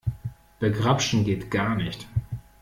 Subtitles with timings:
[0.57, 2.07] Begrapschen geht gar nicht.